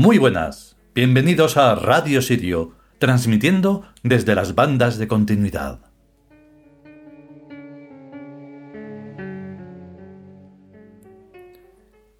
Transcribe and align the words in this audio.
Muy 0.00 0.18
buenas, 0.18 0.76
bienvenidos 0.94 1.56
a 1.56 1.74
Radio 1.74 2.22
Sirio, 2.22 2.76
transmitiendo 3.00 3.82
desde 4.04 4.36
las 4.36 4.54
bandas 4.54 4.96
de 4.96 5.08
continuidad. 5.08 5.80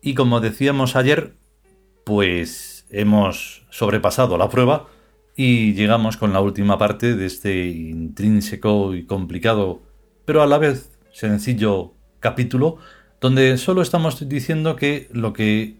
Y 0.02 0.14
como 0.14 0.40
decíamos 0.40 0.96
ayer, 0.96 1.36
pues 2.02 2.84
hemos 2.90 3.64
sobrepasado 3.70 4.36
la 4.38 4.48
prueba 4.48 4.88
y 5.36 5.74
llegamos 5.74 6.16
con 6.16 6.32
la 6.32 6.40
última 6.40 6.78
parte 6.78 7.14
de 7.14 7.26
este 7.26 7.68
intrínseco 7.68 8.96
y 8.96 9.06
complicado, 9.06 9.82
pero 10.24 10.42
a 10.42 10.48
la 10.48 10.58
vez 10.58 10.98
sencillo 11.12 11.94
capítulo, 12.18 12.78
donde 13.20 13.56
solo 13.56 13.82
estamos 13.82 14.28
diciendo 14.28 14.74
que 14.74 15.08
lo 15.12 15.32
que 15.32 15.76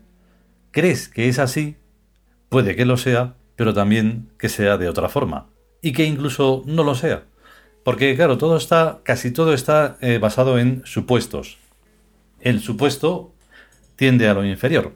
crees 0.71 1.09
que 1.09 1.27
es 1.27 1.41
así, 1.41 1.77
puede 2.49 2.77
que 2.77 2.85
lo 2.85 2.97
sea, 2.97 3.35
pero 3.57 3.75
también 3.75 4.31
que 4.39 4.49
sea 4.49 4.79
de 4.79 4.89
otra 4.89 5.09
forma, 5.09 5.47
y 5.83 5.93
que 5.93 6.05
incluso 6.05 6.63
no 6.67 6.85
lo 6.85 6.95
sea. 6.95 7.25
Porque 7.85 8.15
claro, 8.17 8.39
todo 8.39 8.57
está, 8.57 9.01
casi 9.03 9.31
todo 9.31 9.55
está 9.55 9.97
eh, 10.01 10.19
basado 10.19 10.59
en 10.59 10.83
supuestos. 10.85 11.59
El 12.41 12.61
supuesto 12.61 13.33
tiende 13.97 14.29
a 14.29 14.35
lo 14.35 14.45
inferior. 14.45 14.93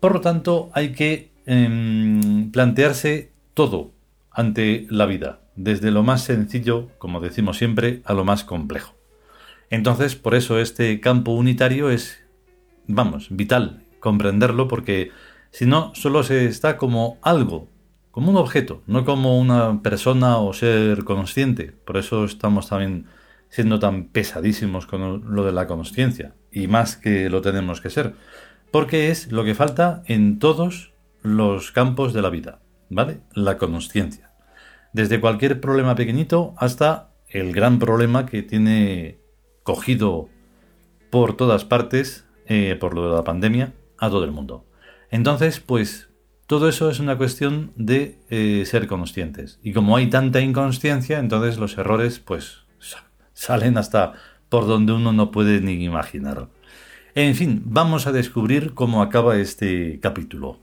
Por 0.00 0.12
lo 0.14 0.20
tanto, 0.20 0.70
hay 0.74 0.92
que 0.92 1.30
em, 1.46 2.50
plantearse 2.50 3.32
todo 3.54 3.92
ante 4.30 4.86
la 4.90 5.06
vida, 5.06 5.40
desde 5.56 5.90
lo 5.90 6.02
más 6.02 6.22
sencillo, 6.22 6.90
como 6.98 7.20
decimos 7.20 7.56
siempre, 7.56 8.02
a 8.04 8.12
lo 8.12 8.24
más 8.24 8.44
complejo. 8.44 8.94
Entonces, 9.70 10.14
por 10.14 10.34
eso 10.34 10.58
este 10.60 11.00
campo 11.00 11.32
unitario 11.32 11.90
es, 11.90 12.22
vamos, 12.86 13.28
vital 13.30 13.84
comprenderlo 14.04 14.68
porque 14.68 15.10
si 15.54 15.66
no, 15.66 15.92
solo 15.94 16.24
se 16.24 16.46
está 16.46 16.76
como 16.76 17.18
algo, 17.22 17.68
como 18.10 18.32
un 18.32 18.36
objeto, 18.36 18.82
no 18.88 19.04
como 19.04 19.38
una 19.38 19.82
persona 19.82 20.38
o 20.38 20.52
ser 20.52 21.04
consciente. 21.04 21.70
Por 21.70 21.96
eso 21.96 22.24
estamos 22.24 22.68
también 22.68 23.06
siendo 23.50 23.78
tan 23.78 24.08
pesadísimos 24.08 24.88
con 24.88 25.32
lo 25.32 25.44
de 25.44 25.52
la 25.52 25.68
consciencia, 25.68 26.34
y 26.50 26.66
más 26.66 26.96
que 26.96 27.30
lo 27.30 27.40
tenemos 27.40 27.80
que 27.80 27.90
ser, 27.90 28.14
porque 28.72 29.12
es 29.12 29.30
lo 29.30 29.44
que 29.44 29.54
falta 29.54 30.02
en 30.06 30.40
todos 30.40 30.92
los 31.22 31.70
campos 31.70 32.12
de 32.12 32.22
la 32.22 32.30
vida, 32.30 32.58
¿vale? 32.90 33.20
La 33.32 33.56
consciencia. 33.56 34.32
Desde 34.92 35.20
cualquier 35.20 35.60
problema 35.60 35.94
pequeñito 35.94 36.54
hasta 36.56 37.10
el 37.28 37.52
gran 37.52 37.78
problema 37.78 38.26
que 38.26 38.42
tiene 38.42 39.20
cogido 39.62 40.28
por 41.10 41.36
todas 41.36 41.64
partes, 41.64 42.26
eh, 42.46 42.76
por 42.80 42.96
lo 42.96 43.08
de 43.08 43.14
la 43.14 43.22
pandemia, 43.22 43.72
a 43.98 44.10
todo 44.10 44.24
el 44.24 44.32
mundo. 44.32 44.64
Entonces, 45.14 45.60
pues 45.60 46.08
todo 46.48 46.68
eso 46.68 46.90
es 46.90 46.98
una 46.98 47.16
cuestión 47.16 47.70
de 47.76 48.18
eh, 48.30 48.64
ser 48.66 48.88
conscientes. 48.88 49.60
Y 49.62 49.72
como 49.72 49.96
hay 49.96 50.10
tanta 50.10 50.40
inconsciencia, 50.40 51.20
entonces 51.20 51.56
los 51.56 51.78
errores 51.78 52.18
pues 52.18 52.64
salen 53.32 53.78
hasta 53.78 54.14
por 54.48 54.66
donde 54.66 54.92
uno 54.92 55.12
no 55.12 55.30
puede 55.30 55.60
ni 55.60 55.74
imaginar. 55.84 56.48
En 57.14 57.36
fin, 57.36 57.62
vamos 57.64 58.08
a 58.08 58.12
descubrir 58.12 58.74
cómo 58.74 59.02
acaba 59.02 59.36
este 59.36 60.00
capítulo. 60.00 60.58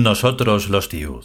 Nosotros 0.00 0.70
los 0.70 0.88
Tiud. 0.88 1.24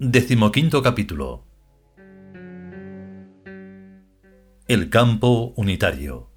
Decimoquinto 0.00 0.82
capítulo. 0.82 1.44
El 4.66 4.90
campo 4.90 5.52
unitario. 5.54 6.30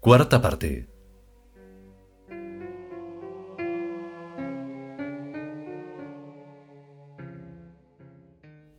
Cuarta 0.00 0.42
parte. 0.42 0.95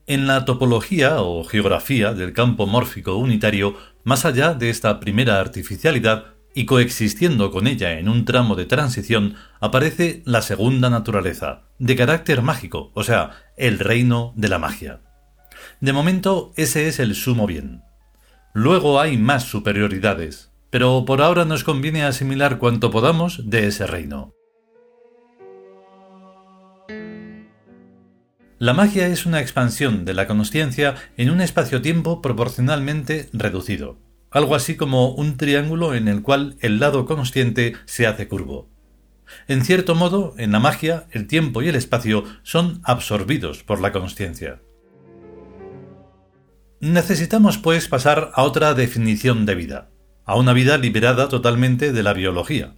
En 0.10 0.26
la 0.26 0.46
topología 0.46 1.20
o 1.22 1.44
geografía 1.44 2.14
del 2.14 2.32
campo 2.32 2.66
mórfico 2.66 3.18
unitario, 3.18 3.76
más 4.06 4.24
allá 4.24 4.54
de 4.54 4.70
esta 4.70 5.02
primera 5.02 5.38
artificialidad 5.38 6.28
y 6.56 6.66
coexistiendo 6.66 7.52
con 7.52 7.68
ella 7.68 8.00
en 8.00 8.08
un 8.08 8.24
tramo 8.24 8.56
de 8.56 8.66
transición, 8.66 9.36
aparece 9.60 10.22
la 10.24 10.42
segunda 10.42 10.90
naturaleza, 10.90 11.64
de 11.78 11.98
carácter 11.98 12.42
mágico, 12.42 12.90
o 12.94 13.04
sea, 13.04 13.32
el 13.58 13.80
reino 13.80 14.32
de 14.38 14.48
la 14.48 14.60
magia. 14.60 15.02
De 15.82 15.92
momento, 15.92 16.54
ese 16.56 16.88
es 16.88 17.00
el 17.00 17.14
sumo 17.14 17.46
bien. 17.46 17.82
Luego 18.54 19.02
hay 19.02 19.18
más 19.18 19.44
superioridades, 19.44 20.54
pero 20.70 21.04
por 21.04 21.22
ahora 21.22 21.44
nos 21.44 21.66
conviene 21.66 22.06
asimilar 22.06 22.60
cuanto 22.60 22.92
podamos 22.92 23.50
de 23.50 23.68
ese 23.68 23.86
reino. 23.86 24.37
La 28.60 28.74
magia 28.74 29.06
es 29.06 29.28
una 29.28 29.40
expansión 29.40 30.04
de 30.04 30.16
la 30.16 30.26
consciencia 30.26 30.96
en 31.16 31.30
un 31.30 31.42
espacio-tiempo 31.42 32.24
proporcionalmente 32.24 33.30
reducido, 33.32 34.00
algo 34.32 34.56
así 34.56 34.76
como 34.76 35.12
un 35.12 35.38
triángulo 35.38 35.94
en 35.94 36.08
el 36.08 36.24
cual 36.24 36.58
el 36.62 36.80
lado 36.80 37.06
consciente 37.06 37.76
se 37.86 38.08
hace 38.08 38.28
curvo. 38.28 38.68
En 39.48 39.64
cierto 39.64 39.94
modo, 39.94 40.34
en 40.40 40.52
la 40.52 40.60
magia, 40.60 41.06
el 41.12 41.28
tiempo 41.28 41.62
y 41.62 41.68
el 41.68 41.76
espacio 41.76 42.24
son 42.42 42.82
absorbidos 42.84 43.62
por 43.62 43.80
la 43.80 43.92
consciencia. 43.92 44.60
Necesitamos, 46.80 47.60
pues, 47.60 47.88
pasar 47.88 48.32
a 48.34 48.42
otra 48.42 48.74
definición 48.74 49.46
de 49.46 49.54
vida, 49.54 49.90
a 50.26 50.36
una 50.36 50.54
vida 50.54 50.80
liberada 50.80 51.30
totalmente 51.30 51.94
de 51.94 52.02
la 52.02 52.14
biología, 52.14 52.76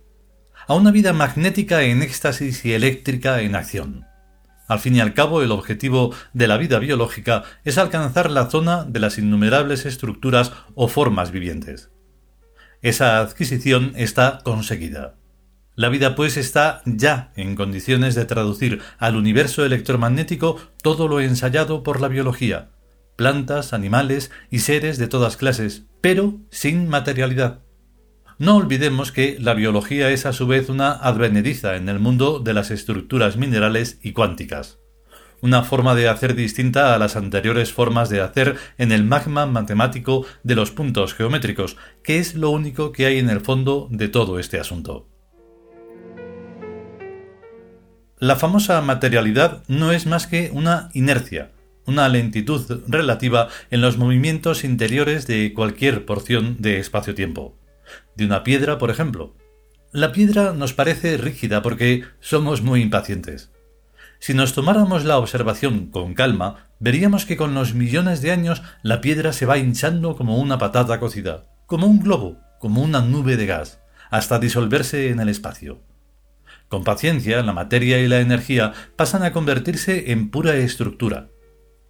a 0.67 0.73
una 0.73 0.91
vida 0.91 1.13
magnética 1.13 1.83
en 1.83 2.01
éxtasis 2.01 2.65
y 2.65 2.73
eléctrica 2.73 3.39
en 3.41 3.55
acción. 3.55 4.08
Al 4.69 4.79
fin 4.79 4.95
y 4.95 4.99
al 4.99 5.15
cabo, 5.15 5.41
el 5.41 5.51
objetivo 5.51 6.13
de 6.33 6.47
la 6.47 6.55
vida 6.57 6.77
biológica 6.77 7.43
es 7.65 7.79
alcanzar 7.79 8.29
la 8.29 8.51
zona 8.51 8.85
de 8.85 8.99
las 8.99 9.17
innumerables 9.17 9.87
estructuras 9.87 10.53
o 10.75 10.87
formas 10.87 11.31
vivientes. 11.31 11.89
Esa 12.83 13.19
adquisición 13.19 13.93
está 13.95 14.41
conseguida. 14.43 15.15
La 15.73 15.89
vida 15.89 16.13
pues 16.15 16.37
está 16.37 16.83
ya 16.85 17.31
en 17.35 17.55
condiciones 17.55 18.13
de 18.13 18.25
traducir 18.25 18.79
al 18.99 19.15
universo 19.15 19.65
electromagnético 19.65 20.57
todo 20.83 21.07
lo 21.07 21.19
ensayado 21.19 21.81
por 21.81 21.99
la 21.99 22.07
biología, 22.07 22.69
plantas, 23.15 23.73
animales 23.73 24.29
y 24.51 24.59
seres 24.59 24.99
de 24.99 25.07
todas 25.07 25.35
clases, 25.35 25.87
pero 25.99 26.37
sin 26.51 26.87
materialidad. 26.87 27.61
No 28.39 28.55
olvidemos 28.55 29.11
que 29.11 29.35
la 29.37 29.53
biología 29.53 30.11
es 30.11 30.25
a 30.25 30.31
su 30.31 30.47
vez 30.47 30.69
una 30.69 30.93
advenediza 30.93 31.75
en 31.75 31.89
el 31.89 31.99
mundo 31.99 32.39
de 32.39 32.53
las 32.53 32.71
estructuras 32.71 33.35
minerales 33.35 33.99
y 34.01 34.13
cuánticas. 34.13 34.79
Una 35.41 35.63
forma 35.63 35.93
de 35.93 36.07
hacer 36.07 36.35
distinta 36.35 36.95
a 36.95 36.99
las 36.99 37.17
anteriores 37.17 37.73
formas 37.73 38.07
de 38.07 38.21
hacer 38.21 38.55
en 38.77 38.93
el 38.93 39.03
magma 39.03 39.45
matemático 39.45 40.25
de 40.43 40.55
los 40.55 40.71
puntos 40.71 41.15
geométricos, 41.15 41.75
que 42.01 42.19
es 42.19 42.33
lo 42.33 42.49
único 42.51 42.93
que 42.93 43.07
hay 43.07 43.19
en 43.19 43.29
el 43.29 43.41
fondo 43.41 43.89
de 43.91 44.07
todo 44.07 44.39
este 44.39 44.57
asunto. 44.57 45.09
La 48.19 48.37
famosa 48.37 48.79
materialidad 48.79 49.63
no 49.67 49.91
es 49.91 50.05
más 50.05 50.27
que 50.27 50.49
una 50.53 50.91
inercia, 50.93 51.51
una 51.85 52.07
lentitud 52.07 52.83
relativa 52.87 53.49
en 53.69 53.81
los 53.81 53.97
movimientos 53.97 54.63
interiores 54.63 55.27
de 55.27 55.51
cualquier 55.53 56.05
porción 56.05 56.55
de 56.59 56.79
espacio-tiempo 56.79 57.58
de 58.15 58.25
una 58.25 58.43
piedra, 58.43 58.77
por 58.77 58.89
ejemplo. 58.89 59.35
La 59.91 60.11
piedra 60.11 60.53
nos 60.53 60.73
parece 60.73 61.17
rígida 61.17 61.61
porque 61.61 62.03
somos 62.19 62.61
muy 62.61 62.81
impacientes. 62.81 63.51
Si 64.19 64.33
nos 64.33 64.53
tomáramos 64.53 65.05
la 65.05 65.17
observación 65.17 65.87
con 65.87 66.13
calma, 66.13 66.67
veríamos 66.79 67.25
que 67.25 67.37
con 67.37 67.53
los 67.53 67.73
millones 67.73 68.21
de 68.21 68.31
años 68.31 68.61
la 68.83 68.99
piedra 68.99 69.31
se 69.33 69.45
va 69.45 69.57
hinchando 69.57 70.15
como 70.15 70.37
una 70.37 70.57
patata 70.57 70.99
cocida, 70.99 71.47
como 71.65 71.87
un 71.87 72.01
globo, 72.01 72.37
como 72.59 72.83
una 72.83 73.01
nube 73.01 73.37
de 73.37 73.45
gas, 73.45 73.79
hasta 74.09 74.37
disolverse 74.37 75.09
en 75.09 75.21
el 75.21 75.29
espacio. 75.29 75.81
Con 76.67 76.83
paciencia, 76.83 77.41
la 77.41 77.53
materia 77.53 77.99
y 77.99 78.07
la 78.07 78.19
energía 78.19 78.73
pasan 78.95 79.23
a 79.23 79.31
convertirse 79.31 80.11
en 80.11 80.29
pura 80.29 80.55
estructura. 80.55 81.29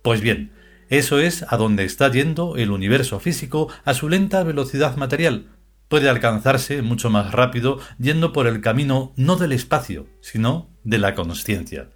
Pues 0.03 0.21
bien, 0.21 0.53
Eso 0.89 1.19
es 1.19 1.45
a 1.47 1.57
donde 1.57 1.83
está 1.83 2.11
yendo 2.11 2.55
el 2.57 2.71
universo 2.71 3.19
físico 3.19 3.69
a 3.85 3.93
su 3.93 4.09
lenta 4.09 4.41
velocidad 4.43 4.97
material. 4.97 5.45
Puede 5.89 6.07
alcanzarse 6.07 6.83
mucho 6.83 7.09
más 7.09 7.31
rápido 7.31 7.79
yendo 7.97 8.31
por 8.31 8.47
el 8.47 8.61
camino 8.61 9.11
no 9.17 9.35
del 9.35 9.51
espacio, 9.51 10.07
sino 10.21 10.69
de 10.83 10.99
la 10.99 11.15
consciencia. 11.15 11.89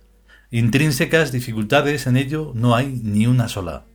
Intrínsecas 0.49 1.31
dificultades 1.31 2.07
en 2.07 2.17
ello 2.17 2.51
no 2.55 2.75
hay 2.75 2.99
ni 3.03 3.27
una 3.27 3.47
sola. 3.47 3.85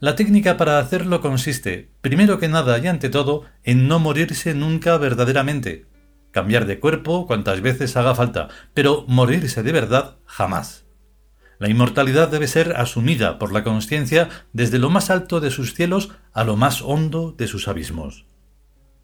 La 0.00 0.14
técnica 0.14 0.56
para 0.56 0.78
hacerlo 0.78 1.20
consiste, 1.20 1.90
primero 2.00 2.38
que 2.38 2.48
nada 2.48 2.78
y 2.78 2.86
ante 2.86 3.10
todo, 3.10 3.44
en 3.64 3.88
no 3.88 3.98
morirse 3.98 4.54
nunca 4.54 4.96
verdaderamente. 4.96 5.86
Cambiar 6.30 6.66
de 6.66 6.78
cuerpo 6.78 7.26
cuantas 7.26 7.60
veces 7.60 7.96
haga 7.96 8.14
falta, 8.14 8.48
pero 8.74 9.04
morirse 9.08 9.64
de 9.64 9.72
verdad 9.72 10.18
jamás. 10.24 10.87
La 11.58 11.68
inmortalidad 11.68 12.28
debe 12.28 12.46
ser 12.46 12.74
asumida 12.76 13.38
por 13.38 13.52
la 13.52 13.64
conciencia 13.64 14.28
desde 14.52 14.78
lo 14.78 14.90
más 14.90 15.10
alto 15.10 15.40
de 15.40 15.50
sus 15.50 15.74
cielos 15.74 16.10
a 16.32 16.44
lo 16.44 16.56
más 16.56 16.82
hondo 16.82 17.34
de 17.36 17.48
sus 17.48 17.66
abismos. 17.66 18.26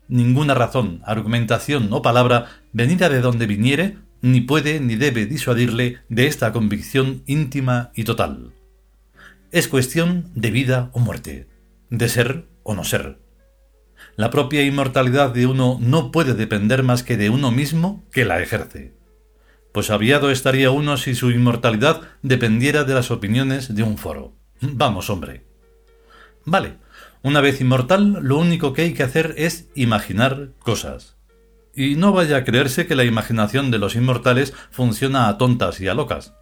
Ninguna 0.07 0.55
razón, 0.55 1.01
argumentación 1.05 1.89
o 1.93 2.03
palabra, 2.03 2.47
venida 2.73 3.09
de 3.09 3.21
donde 3.21 3.47
viniere, 3.47 3.99
ni 4.21 4.41
puede 4.41 4.79
ni 4.79 4.95
debe 4.95 5.27
disuadirle 5.27 5.99
de 6.09 6.27
esta 6.27 6.53
convicción 6.53 7.23
íntima 7.27 7.91
y 7.95 8.05
total. 8.05 8.53
Es 9.51 9.67
cuestión 9.67 10.31
de 10.35 10.51
vida 10.51 10.91
o 10.93 11.01
muerte, 11.01 11.49
de 11.91 12.09
ser 12.09 12.47
o 12.63 12.75
no 12.75 12.85
ser. 12.85 13.19
La 14.17 14.31
propia 14.31 14.63
inmortalidad 14.63 15.31
de 15.31 15.47
uno 15.47 15.79
no 15.81 16.13
puede 16.13 16.35
depender 16.35 16.83
más 16.85 17.03
que 17.03 17.17
de 17.17 17.31
uno 17.31 17.51
mismo 17.51 18.05
que 18.13 18.25
la 18.25 18.41
ejerce 18.41 19.04
pues 19.75 19.91
aviado 19.91 20.31
estaría 20.31 20.71
uno 20.71 20.97
si 20.97 21.17
su 21.17 21.33
inmortalidad 21.33 22.03
dependiera 22.23 22.85
de 22.85 22.95
las 22.95 23.11
opiniones 23.11 23.75
de 23.75 23.83
un 23.83 23.99
foro. 23.99 24.33
Vamos, 24.61 25.11
hombre. 25.11 25.49
Vale, 26.45 26.77
una 27.23 27.41
vez 27.41 27.61
inmortal, 27.61 28.21
lo 28.23 28.39
único 28.39 28.73
que 28.73 28.83
hay 28.83 28.95
que 28.95 29.03
hacer 29.03 29.35
es 29.37 29.69
imaginar 29.75 30.51
cosas. 30.61 31.17
Y 31.75 31.97
no 31.97 32.13
vaya 32.13 32.37
a 32.37 32.45
creerse 32.45 32.87
que 32.87 32.95
la 32.95 33.03
imaginación 33.03 33.73
de 33.73 33.79
los 33.79 33.97
inmortales 33.97 34.55
funciona 34.71 35.27
a 35.27 35.39
tontas 35.39 35.81
y 35.81 35.89
a 35.89 35.95
locas. 35.95 36.35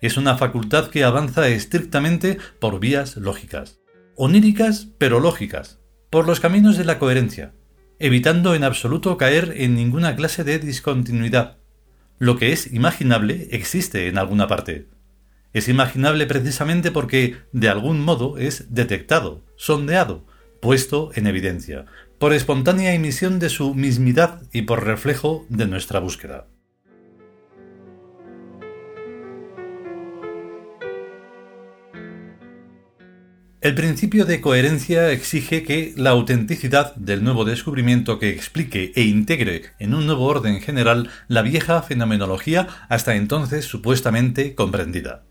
Es 0.00 0.16
una 0.16 0.36
facultad 0.36 0.86
que 0.86 1.02
avanza 1.02 1.48
estrictamente 1.48 2.38
por 2.60 2.78
vías 2.78 3.16
lógicas. 3.16 3.80
Oníricas, 4.14 4.90
pero 4.96 5.18
lógicas. 5.18 5.80
Por 6.08 6.28
los 6.28 6.38
caminos 6.38 6.78
de 6.78 6.84
la 6.84 7.00
coherencia, 7.00 7.52
evitando 7.98 8.54
en 8.54 8.62
absoluto 8.62 9.16
caer 9.16 9.54
en 9.56 9.74
ninguna 9.74 10.14
clase 10.14 10.44
de 10.44 10.60
discontinuidad 10.60 11.58
lo 12.18 12.36
que 12.36 12.52
es 12.52 12.72
imaginable 12.72 13.48
existe 13.50 14.08
en 14.08 14.18
alguna 14.18 14.48
parte. 14.48 14.88
Es 15.52 15.68
imaginable 15.68 16.26
precisamente 16.26 16.90
porque, 16.90 17.36
de 17.52 17.68
algún 17.68 18.00
modo, 18.00 18.38
es 18.38 18.74
detectado, 18.74 19.44
sondeado, 19.56 20.26
puesto 20.60 21.10
en 21.14 21.26
evidencia, 21.26 21.86
por 22.18 22.32
espontánea 22.32 22.94
emisión 22.94 23.38
de 23.38 23.48
su 23.48 23.74
mismidad 23.74 24.42
y 24.52 24.62
por 24.62 24.84
reflejo 24.84 25.46
de 25.48 25.66
nuestra 25.66 26.00
búsqueda. 26.00 26.46
El 33.62 33.74
principio 33.74 34.26
de 34.26 34.42
coherencia 34.42 35.10
exige 35.10 35.62
que 35.62 35.94
la 35.96 36.10
autenticidad 36.10 36.94
del 36.94 37.24
nuevo 37.24 37.46
descubrimiento 37.46 38.18
que 38.18 38.28
explique 38.28 38.92
e 38.94 39.04
integre 39.04 39.72
en 39.78 39.94
un 39.94 40.04
nuevo 40.06 40.26
orden 40.26 40.60
general 40.60 41.08
la 41.26 41.40
vieja 41.40 41.80
fenomenología 41.80 42.68
hasta 42.90 43.16
entonces 43.16 43.64
supuestamente 43.64 44.54
comprendida. 44.54 45.24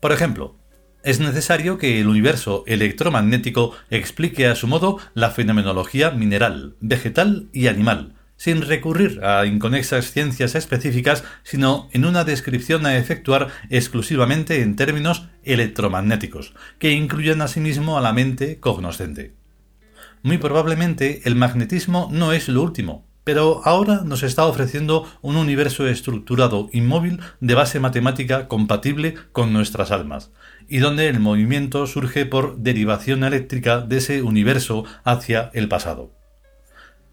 Por 0.00 0.10
ejemplo, 0.10 0.58
es 1.04 1.20
necesario 1.20 1.78
que 1.78 2.00
el 2.00 2.08
universo 2.08 2.64
electromagnético 2.66 3.72
explique 3.88 4.48
a 4.48 4.56
su 4.56 4.66
modo 4.66 4.98
la 5.14 5.30
fenomenología 5.30 6.10
mineral, 6.10 6.74
vegetal 6.80 7.48
y 7.52 7.68
animal, 7.68 8.17
sin 8.38 8.62
recurrir 8.62 9.22
a 9.22 9.44
inconexas 9.44 10.10
ciencias 10.10 10.54
específicas, 10.54 11.24
sino 11.42 11.90
en 11.92 12.06
una 12.06 12.24
descripción 12.24 12.86
a 12.86 12.96
efectuar 12.96 13.48
exclusivamente 13.68 14.62
en 14.62 14.76
términos 14.76 15.28
electromagnéticos, 15.44 16.54
que 16.78 16.92
incluyan 16.92 17.42
asimismo 17.42 17.98
a 17.98 18.00
la 18.00 18.14
mente 18.14 18.58
cognoscente. 18.60 19.34
Muy 20.22 20.38
probablemente 20.38 21.20
el 21.24 21.34
magnetismo 21.34 22.08
no 22.10 22.32
es 22.32 22.48
lo 22.48 22.62
último, 22.62 23.06
pero 23.24 23.60
ahora 23.64 24.02
nos 24.04 24.22
está 24.22 24.46
ofreciendo 24.46 25.06
un 25.20 25.36
universo 25.36 25.86
estructurado 25.86 26.70
inmóvil 26.72 27.20
de 27.40 27.54
base 27.54 27.78
matemática 27.78 28.48
compatible 28.48 29.16
con 29.32 29.52
nuestras 29.52 29.90
almas, 29.90 30.32
y 30.68 30.78
donde 30.78 31.08
el 31.08 31.20
movimiento 31.20 31.86
surge 31.86 32.24
por 32.24 32.56
derivación 32.58 33.24
eléctrica 33.24 33.80
de 33.80 33.98
ese 33.98 34.22
universo 34.22 34.84
hacia 35.04 35.50
el 35.54 35.68
pasado. 35.68 36.14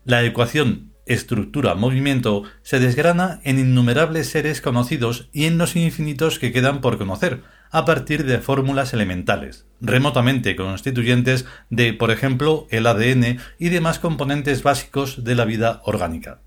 La 0.05 0.23
ecuación 0.23 0.94
estructura-movimiento 1.05 2.43
se 2.61 2.79
desgrana 2.79 3.39
en 3.43 3.59
innumerables 3.59 4.29
seres 4.29 4.61
conocidos 4.61 5.29
y 5.31 5.45
en 5.45 5.57
los 5.57 5.75
infinitos 5.75 6.39
que 6.39 6.51
quedan 6.51 6.81
por 6.81 6.97
conocer, 6.97 7.43
a 7.71 7.85
partir 7.85 8.25
de 8.25 8.39
fórmulas 8.39 8.93
elementales, 8.93 9.67
remotamente 9.81 10.55
constituyentes 10.55 11.45
de, 11.69 11.93
por 11.93 12.11
ejemplo, 12.11 12.67
el 12.69 12.87
ADN 12.87 13.39
y 13.59 13.69
demás 13.69 13.99
componentes 13.99 14.63
básicos 14.63 15.23
de 15.23 15.35
la 15.35 15.45
vida 15.45 15.81
orgánica. 15.83 16.39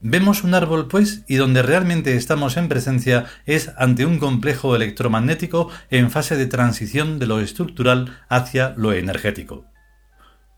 Vemos 0.00 0.44
un 0.44 0.54
árbol, 0.54 0.86
pues, 0.86 1.24
y 1.26 1.36
donde 1.36 1.62
realmente 1.62 2.14
estamos 2.14 2.56
en 2.56 2.68
presencia 2.68 3.26
es 3.46 3.72
ante 3.76 4.06
un 4.06 4.18
complejo 4.18 4.76
electromagnético 4.76 5.70
en 5.90 6.12
fase 6.12 6.36
de 6.36 6.46
transición 6.46 7.18
de 7.18 7.26
lo 7.26 7.40
estructural 7.40 8.16
hacia 8.28 8.74
lo 8.76 8.92
energético. 8.92 9.64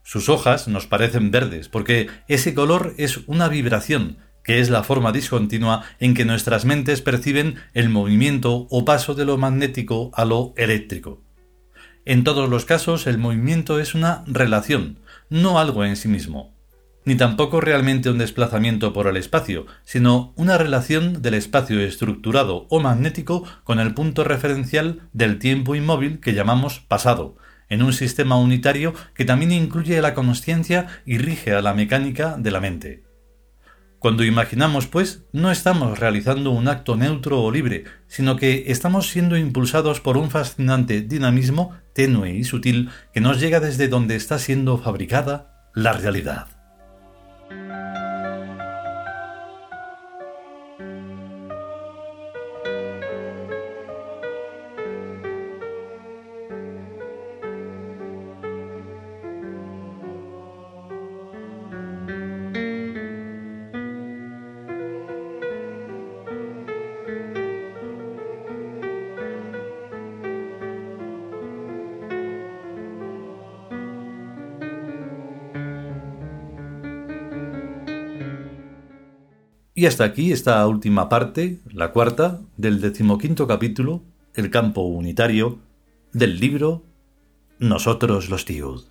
Sus 0.03 0.29
hojas 0.29 0.67
nos 0.67 0.87
parecen 0.87 1.31
verdes 1.31 1.69
porque 1.69 2.07
ese 2.27 2.53
color 2.53 2.93
es 2.97 3.19
una 3.27 3.47
vibración, 3.47 4.17
que 4.43 4.59
es 4.59 4.69
la 4.69 4.83
forma 4.83 5.11
discontinua 5.11 5.83
en 5.99 6.13
que 6.13 6.25
nuestras 6.25 6.65
mentes 6.65 7.01
perciben 7.01 7.55
el 7.73 7.89
movimiento 7.89 8.67
o 8.69 8.85
paso 8.85 9.13
de 9.13 9.25
lo 9.25 9.37
magnético 9.37 10.11
a 10.13 10.25
lo 10.25 10.53
eléctrico. 10.57 11.21
En 12.05 12.23
todos 12.23 12.49
los 12.49 12.65
casos 12.65 13.05
el 13.05 13.19
movimiento 13.19 13.79
es 13.79 13.93
una 13.93 14.23
relación, 14.25 14.99
no 15.29 15.59
algo 15.59 15.85
en 15.85 15.95
sí 15.95 16.07
mismo, 16.07 16.55
ni 17.05 17.15
tampoco 17.15 17.61
realmente 17.61 18.09
un 18.09 18.17
desplazamiento 18.17 18.91
por 18.91 19.07
el 19.07 19.17
espacio, 19.17 19.67
sino 19.83 20.33
una 20.35 20.57
relación 20.57 21.21
del 21.21 21.35
espacio 21.35 21.79
estructurado 21.79 22.65
o 22.69 22.79
magnético 22.79 23.43
con 23.63 23.79
el 23.79 23.93
punto 23.93 24.23
referencial 24.23 25.09
del 25.13 25.37
tiempo 25.37 25.75
inmóvil 25.75 26.19
que 26.19 26.33
llamamos 26.33 26.79
pasado, 26.79 27.37
en 27.71 27.81
un 27.81 27.93
sistema 27.93 28.35
unitario 28.35 28.93
que 29.15 29.25
también 29.25 29.51
incluye 29.51 29.99
la 30.01 30.13
conciencia 30.13 30.87
y 31.05 31.17
rige 31.17 31.53
a 31.53 31.61
la 31.61 31.73
mecánica 31.73 32.35
de 32.37 32.51
la 32.51 32.59
mente. 32.59 33.03
Cuando 33.97 34.23
imaginamos, 34.23 34.87
pues, 34.87 35.23
no 35.31 35.51
estamos 35.51 35.99
realizando 35.99 36.51
un 36.51 36.67
acto 36.67 36.97
neutro 36.97 37.41
o 37.41 37.51
libre, 37.51 37.85
sino 38.07 38.35
que 38.35 38.65
estamos 38.67 39.07
siendo 39.07 39.37
impulsados 39.37 40.01
por 40.01 40.17
un 40.17 40.29
fascinante 40.29 41.01
dinamismo 41.01 41.75
tenue 41.93 42.33
y 42.33 42.43
sutil 42.43 42.89
que 43.13 43.21
nos 43.21 43.39
llega 43.39 43.59
desde 43.59 43.87
donde 43.87 44.15
está 44.15 44.37
siendo 44.37 44.77
fabricada 44.77 45.69
la 45.73 45.93
realidad. 45.93 46.60
Y 79.81 79.87
hasta 79.87 80.03
aquí 80.03 80.31
esta 80.31 80.67
última 80.67 81.09
parte, 81.09 81.57
la 81.73 81.91
cuarta, 81.91 82.39
del 82.55 82.81
decimoquinto 82.81 83.47
capítulo, 83.47 84.03
el 84.35 84.51
campo 84.51 84.81
unitario, 84.81 85.57
del 86.13 86.39
libro 86.39 86.83
Nosotros 87.57 88.29
los 88.29 88.45
Tiud. 88.45 88.83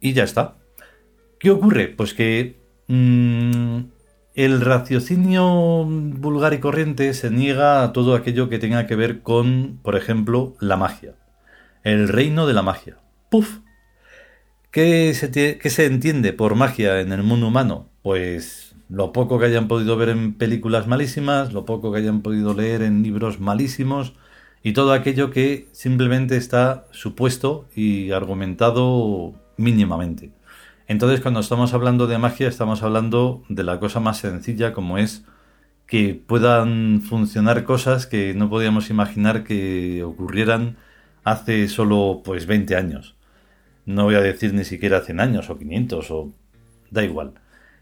Y 0.00 0.14
ya 0.14 0.24
está. 0.24 0.56
¿Qué 1.38 1.52
ocurre? 1.52 1.86
Pues 1.86 2.12
que 2.12 2.58
mm, 2.88 3.82
el 4.34 4.60
raciocinio 4.62 5.84
vulgar 5.86 6.54
y 6.54 6.58
corriente 6.58 7.14
se 7.14 7.30
niega 7.30 7.84
a 7.84 7.92
todo 7.92 8.16
aquello 8.16 8.48
que 8.48 8.58
tenga 8.58 8.88
que 8.88 8.96
ver 8.96 9.22
con, 9.22 9.78
por 9.84 9.94
ejemplo, 9.94 10.54
la 10.58 10.76
magia. 10.76 11.14
El 11.84 12.08
reino 12.08 12.48
de 12.48 12.54
la 12.54 12.62
magia. 12.62 12.96
¡Puf! 13.30 13.60
¿Qué 14.70 15.14
se, 15.14 15.86
entiende 15.86 16.32
por 16.32 16.54
magia 16.54 17.00
en 17.00 17.12
el 17.12 17.24
mundo 17.24 17.48
humano? 17.48 17.88
Pues 18.02 18.76
lo 18.88 19.12
poco 19.12 19.40
que 19.40 19.46
hayan 19.46 19.66
podido 19.66 19.96
ver 19.96 20.10
en 20.10 20.34
películas 20.34 20.86
malísimas, 20.86 21.52
lo 21.52 21.64
poco 21.64 21.90
que 21.90 21.98
hayan 21.98 22.22
podido 22.22 22.54
leer 22.54 22.82
en 22.82 23.02
libros 23.02 23.40
malísimos 23.40 24.14
y 24.62 24.72
todo 24.72 24.92
aquello 24.92 25.30
que 25.30 25.68
simplemente 25.72 26.36
está 26.36 26.86
supuesto 26.92 27.68
y 27.74 28.12
argumentado 28.12 29.34
mínimamente. 29.56 30.30
Entonces 30.86 31.20
cuando 31.20 31.40
estamos 31.40 31.74
hablando 31.74 32.06
de 32.06 32.18
magia 32.18 32.46
estamos 32.48 32.84
hablando 32.84 33.42
de 33.48 33.64
la 33.64 33.80
cosa 33.80 33.98
más 33.98 34.18
sencilla 34.18 34.72
como 34.72 34.98
es 34.98 35.24
que 35.86 36.14
puedan 36.14 37.02
funcionar 37.02 37.64
cosas 37.64 38.06
que 38.06 38.34
no 38.34 38.48
podíamos 38.48 38.88
imaginar 38.90 39.42
que 39.42 40.04
ocurrieran 40.04 40.76
hace 41.24 41.66
solo 41.68 42.22
pues 42.24 42.46
20 42.46 42.76
años. 42.76 43.16
No 43.86 44.04
voy 44.04 44.14
a 44.14 44.20
decir 44.20 44.54
ni 44.54 44.64
siquiera 44.64 45.00
100 45.00 45.20
años 45.20 45.50
o 45.50 45.58
500 45.58 46.10
o 46.10 46.32
da 46.90 47.04
igual. 47.04 47.34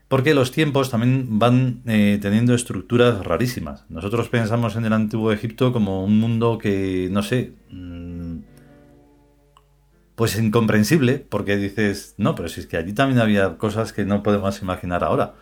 Porque 0.09 0.35
los 0.35 0.53
tiempos 0.53 0.91
también 0.91 1.39
van 1.39 1.83
eh, 1.87 2.19
teniendo 2.21 2.55
estructuras 2.55 3.25
rarísimas. 3.25 3.85
Nosotros 3.91 4.29
pensamos 4.31 4.75
en 4.77 4.87
el 4.87 4.95
antiguo 4.95 5.33
Egipto 5.33 5.73
como 5.73 6.03
un 6.03 6.19
mundo 6.19 6.57
que, 6.57 7.09
no 7.13 7.23
sé, 7.23 7.53
mm, 7.71 8.39
pues 10.19 10.37
incomprensible, 10.37 11.19
porque 11.21 11.57
dices, 11.57 12.15
no, 12.17 12.35
pero 12.35 12.49
si 12.49 12.61
es 12.61 12.67
que 12.67 12.77
allí 12.77 12.93
también 12.93 13.21
había 13.21 13.57
cosas 13.59 13.93
que 13.93 14.05
no 14.05 14.23
podemos 14.25 14.61
imaginar 14.63 15.05
ahora. 15.05 15.35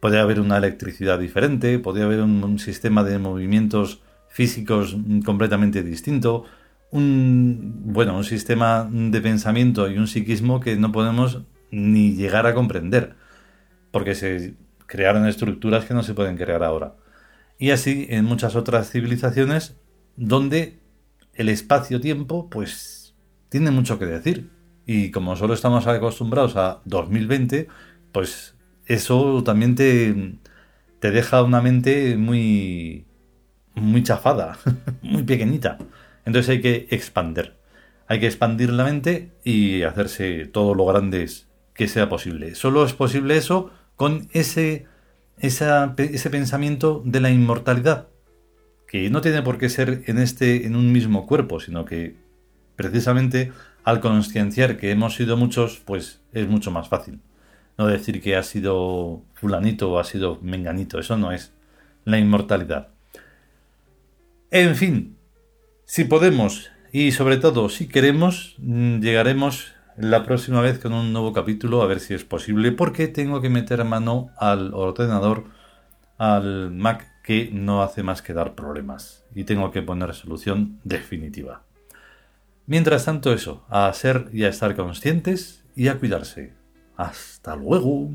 Podría 0.00 0.22
haber 0.22 0.38
una 0.38 0.58
electricidad 0.58 1.18
diferente, 1.18 1.80
podría 1.80 2.04
haber 2.04 2.20
un, 2.20 2.58
sistema 2.58 3.02
de 3.02 3.18
movimientos 3.18 4.02
físicos 4.28 4.96
completamente 5.24 5.82
distinto, 5.82 6.44
un 6.90 7.82
bueno, 7.84 8.16
un 8.16 8.24
sistema 8.24 8.88
de 8.90 9.20
pensamiento 9.20 9.90
y 9.90 9.98
un 9.98 10.06
psiquismo 10.06 10.60
que 10.60 10.76
no 10.76 10.92
podemos 10.92 11.42
ni 11.70 12.14
llegar 12.14 12.46
a 12.46 12.54
comprender, 12.54 13.14
porque 13.90 14.14
se 14.14 14.54
crearon 14.86 15.26
estructuras 15.26 15.84
que 15.84 15.94
no 15.94 16.02
se 16.02 16.14
pueden 16.14 16.36
crear 16.36 16.62
ahora. 16.62 16.94
Y 17.58 17.70
así 17.70 18.06
en 18.10 18.24
muchas 18.24 18.56
otras 18.56 18.90
civilizaciones 18.90 19.76
donde 20.16 20.80
el 21.34 21.48
espacio-tiempo 21.48 22.50
pues 22.50 23.14
tiene 23.48 23.70
mucho 23.70 23.98
que 23.98 24.06
decir. 24.06 24.50
Y 24.86 25.10
como 25.10 25.36
solo 25.36 25.54
estamos 25.54 25.86
acostumbrados 25.86 26.56
a 26.56 26.80
2020, 26.86 27.68
pues 28.12 28.56
eso 28.86 29.44
también 29.44 29.74
te, 29.74 30.38
te 30.98 31.10
deja 31.10 31.42
una 31.42 31.60
mente 31.60 32.16
muy, 32.16 33.06
muy 33.74 34.02
chafada, 34.02 34.58
muy 35.02 35.22
pequeñita. 35.22 35.78
Entonces 36.24 36.50
hay 36.50 36.60
que 36.60 36.88
expandir. 36.90 37.54
Hay 38.06 38.20
que 38.20 38.26
expandir 38.26 38.70
la 38.70 38.84
mente 38.84 39.30
y 39.44 39.82
hacerse 39.82 40.46
todo 40.46 40.74
lo 40.74 40.84
grande 40.84 41.28
que 41.74 41.88
sea 41.88 42.08
posible. 42.08 42.54
Solo 42.54 42.84
es 42.84 42.92
posible 42.92 43.36
eso 43.36 43.70
con 43.96 44.28
ese, 44.32 44.86
ese 45.38 46.30
pensamiento 46.30 47.02
de 47.04 47.20
la 47.20 47.30
inmortalidad, 47.30 48.08
que 48.88 49.08
no 49.10 49.20
tiene 49.20 49.42
por 49.42 49.58
qué 49.58 49.68
ser 49.68 50.02
en, 50.06 50.18
este, 50.18 50.66
en 50.66 50.74
un 50.74 50.90
mismo 50.90 51.26
cuerpo, 51.26 51.60
sino 51.60 51.84
que 51.84 52.16
precisamente 52.76 53.52
al 53.84 54.00
concienciar 54.00 54.76
que 54.76 54.90
hemos 54.90 55.14
sido 55.14 55.36
muchos, 55.36 55.80
pues 55.84 56.20
es 56.32 56.48
mucho 56.48 56.70
más 56.70 56.88
fácil. 56.88 57.20
No 57.78 57.86
decir 57.86 58.20
que 58.20 58.36
ha 58.36 58.42
sido 58.42 59.22
fulanito 59.34 59.92
o 59.92 59.98
ha 59.98 60.04
sido 60.04 60.38
menganito, 60.42 60.98
eso 60.98 61.16
no 61.16 61.32
es 61.32 61.52
la 62.04 62.18
inmortalidad. 62.18 62.88
En 64.50 64.74
fin, 64.74 65.16
si 65.90 66.04
podemos 66.04 66.70
y 66.92 67.10
sobre 67.10 67.36
todo 67.36 67.68
si 67.68 67.88
queremos, 67.88 68.54
mm, 68.58 69.00
llegaremos 69.00 69.72
la 69.96 70.24
próxima 70.24 70.60
vez 70.60 70.78
con 70.78 70.92
un 70.92 71.12
nuevo 71.12 71.32
capítulo 71.32 71.82
a 71.82 71.88
ver 71.88 71.98
si 71.98 72.14
es 72.14 72.22
posible, 72.22 72.70
porque 72.70 73.08
tengo 73.08 73.40
que 73.40 73.50
meter 73.50 73.84
mano 73.84 74.30
al 74.36 74.72
ordenador, 74.72 75.46
al 76.16 76.70
Mac 76.70 77.08
que 77.24 77.50
no 77.52 77.82
hace 77.82 78.04
más 78.04 78.22
que 78.22 78.34
dar 78.34 78.54
problemas 78.54 79.24
y 79.34 79.42
tengo 79.42 79.72
que 79.72 79.82
poner 79.82 80.14
solución 80.14 80.78
definitiva. 80.84 81.64
Mientras 82.66 83.06
tanto 83.06 83.32
eso, 83.32 83.64
a 83.68 83.92
ser 83.92 84.28
y 84.32 84.44
a 84.44 84.48
estar 84.48 84.76
conscientes 84.76 85.64
y 85.74 85.88
a 85.88 85.98
cuidarse. 85.98 86.52
Hasta 86.96 87.56
luego. 87.56 88.10